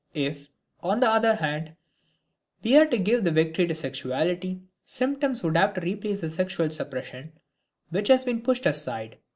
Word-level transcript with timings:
If, 0.15 0.47
on 0.81 0.99
the 0.99 1.07
other 1.07 1.35
hand, 1.35 1.75
we 2.63 2.75
were 2.75 2.87
to 2.87 2.97
give 2.97 3.23
the 3.23 3.29
victory 3.29 3.67
to 3.67 3.75
sexuality, 3.75 4.61
symptoms 4.83 5.43
would 5.43 5.55
have 5.55 5.75
to 5.75 5.81
replace 5.81 6.21
the 6.21 6.31
sexual 6.31 6.71
suppression, 6.71 7.33
which 7.91 8.07
has 8.07 8.25
been 8.25 8.41
pushed 8.41 8.65
aside. 8.65 9.19